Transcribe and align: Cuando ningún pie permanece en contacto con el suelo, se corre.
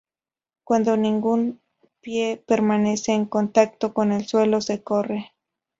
Cuando 0.63 0.97
ningún 0.97 1.61
pie 2.01 2.37
permanece 2.43 3.11
en 3.11 3.25
contacto 3.25 3.93
con 3.93 4.11
el 4.11 4.25
suelo, 4.25 4.59
se 4.59 4.81
corre. 4.81 5.31